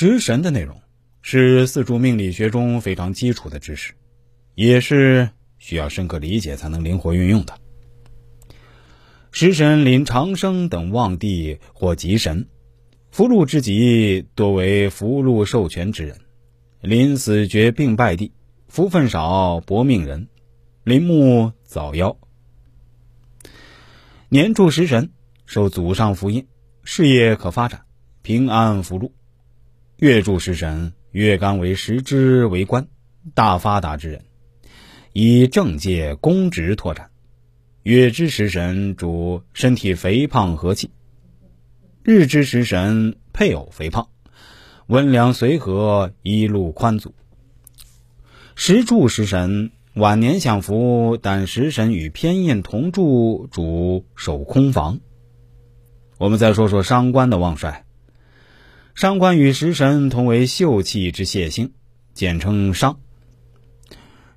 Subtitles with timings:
[0.00, 0.80] 食神的内容
[1.22, 3.94] 是四柱命理学中非常基础的知识，
[4.54, 7.58] 也是需要深刻理解才能灵活运用的。
[9.32, 12.46] 食神临长生等旺地或吉神，
[13.10, 16.14] 福禄之吉多为福禄寿全之人；
[16.80, 18.30] 临死绝病败地，
[18.68, 20.28] 福分少薄命人，
[20.84, 22.16] 临木早夭。
[24.28, 25.10] 年柱食神
[25.44, 26.46] 受祖上福荫，
[26.84, 27.82] 事业可发展，
[28.22, 29.08] 平安福禄；
[30.00, 32.86] 月柱食神月干为食之为官，
[33.34, 34.22] 大发达之人，
[35.12, 37.10] 以政界公职拓展。
[37.82, 40.92] 月之食神主身体肥胖和气，
[42.04, 44.08] 日之食神配偶肥胖，
[44.86, 47.12] 温良随和，一路宽足。
[48.54, 55.00] 时柱食神晚年享福，但食神与偏印同柱，主守空房。
[56.18, 57.84] 我们再说说伤官的旺衰，
[58.98, 61.72] 伤官与食神同为秀气之泄星，
[62.14, 62.98] 简称伤。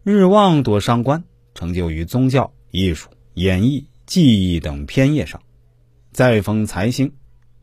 [0.04, 1.24] 日旺多伤官，
[1.56, 3.10] 成就于宗教、艺术。
[3.34, 5.42] 演绎、技艺等偏业上，
[6.12, 7.12] 再逢财星，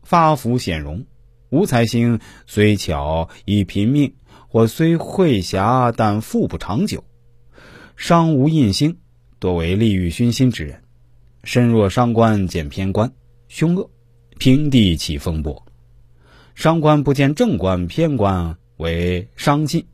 [0.03, 1.05] 发福显荣；
[1.51, 4.13] 无财星虽巧以贫命，
[4.49, 7.01] 或虽慧侠，但富不长久。
[7.95, 8.97] 伤无印星，
[9.39, 10.83] 多为利欲熏心之人。
[11.45, 13.09] 身若伤官见偏官，
[13.47, 13.89] 凶恶，
[14.37, 15.65] 平地起风波。
[16.59, 19.87] 伤官不见正官偏官，为伤尽，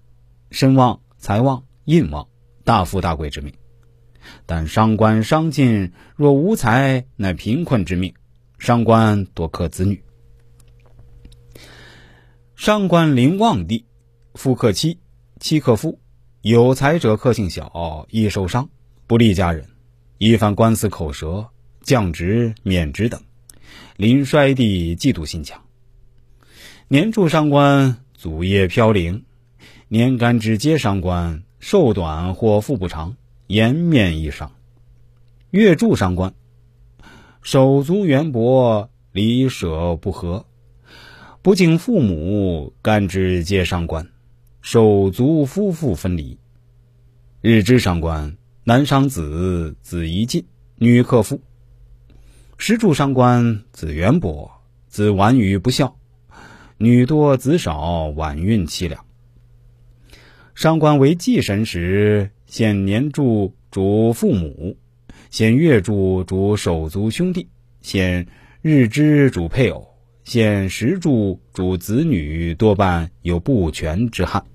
[0.49, 2.27] 身旺财旺印旺，
[2.63, 3.53] 大富大贵之命。
[4.47, 8.15] 但伤官伤尽，若无财，乃贫困之命。
[8.57, 10.03] 伤官多克子女。
[12.55, 13.85] 伤官临旺地，
[14.33, 14.97] 夫克妻，
[15.39, 15.99] 妻克夫。
[16.41, 18.67] 有财者克性小，易受伤，
[19.05, 19.67] 不利家人。
[20.17, 21.47] 一犯官司口舌，
[21.83, 23.21] 降职免职等。
[23.97, 25.61] 临衰地，嫉妒心强。
[26.87, 29.23] 年柱伤官，祖业飘零。
[29.87, 33.15] 年干支皆伤官，寿短或腹不长。
[33.47, 34.51] 颜面异伤，
[35.49, 36.31] 月柱伤官，
[37.41, 40.45] 手足缘薄，离舍不和，
[41.41, 44.07] 不敬父母，干支皆伤官，
[44.61, 46.37] 手足夫妇分离。
[47.41, 50.45] 日支伤官，男伤子，子宜尽，
[50.75, 51.41] 女克夫。
[52.59, 54.51] 时柱伤官，子缘薄，
[54.87, 55.95] 子晚愚不孝，
[56.77, 59.05] 女多子少，晚运凄凉。
[60.53, 62.31] 上官为忌神时。
[62.47, 64.77] 现年柱主父母，
[65.31, 67.49] 现月柱主手足兄弟，
[67.81, 68.27] 现
[68.61, 74.45] 日支主配偶，现时柱主子女，多半有不全之憾。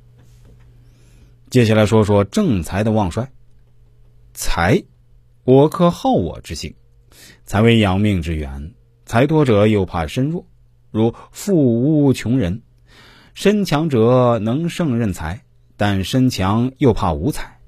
[1.51, 3.29] 接下来说说正财的旺衰。
[4.33, 4.85] 财，
[5.45, 6.75] 我克好我之性，
[7.45, 8.73] 财为养命之源。
[9.05, 10.47] 财多者又怕身弱，
[10.91, 12.63] 如富屋穷人。
[13.33, 15.45] 身强者能胜任财，
[15.77, 17.59] 但身强又怕无财。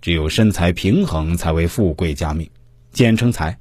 [0.00, 2.50] 只有身财平衡，才为富贵加命，
[2.90, 3.58] 简称财。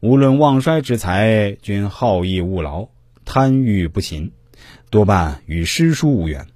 [0.00, 2.88] 无论旺衰之财，均好逸恶劳，
[3.26, 4.32] 贪欲不勤，
[4.88, 6.46] 多半与诗书无缘。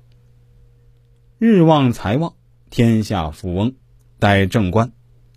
[1.39, 2.33] 日旺财旺，
[2.71, 3.75] 天下富翁，
[4.19, 4.91] 待正官，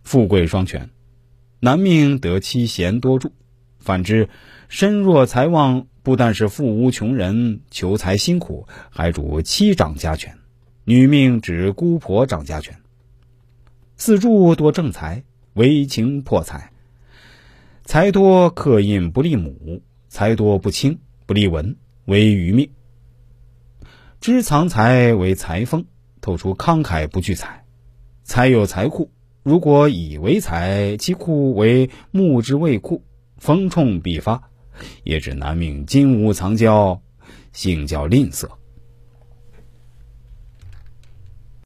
[0.04, 0.90] 富贵双全，
[1.60, 3.34] 男命得妻贤多助。
[3.88, 4.28] 反之，
[4.68, 10.38] 身弱财旺，不但是富无穷人，求财辛苦，还主妻掌家权，
[10.84, 12.76] 女命指姑婆掌家权。
[13.96, 16.74] 四柱多正财，为情破财。
[17.86, 22.70] 财多克印不利母，财多不轻不利文，为余命。
[24.20, 25.86] 知藏财为财风，
[26.20, 27.64] 透出慷慨不惧财。
[28.26, 29.12] 财有财库，
[29.44, 33.02] 如果以为财，其库为木之未库，
[33.38, 34.42] 逢冲必发，
[35.04, 37.00] 也指男命金屋藏娇，
[37.54, 38.48] 性较吝啬。